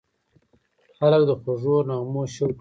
خلک 0.97 1.21
د 1.29 1.31
خوږو 1.41 1.75
نغمو 1.89 2.21
شوق 2.35 2.51
لري. 2.55 2.59